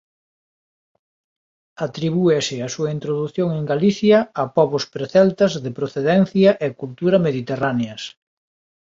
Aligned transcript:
Atribúese 1.85 2.55
a 2.67 2.71
súa 2.75 2.89
introdución 2.97 3.49
en 3.59 3.63
Galicia 3.73 4.17
a 4.41 4.43
pobos 4.57 4.83
preceltas 4.95 5.51
de 5.63 5.71
procedencia 5.79 6.51
e 6.65 6.77
cultura 6.81 7.17
mediterráneas. 7.27 8.01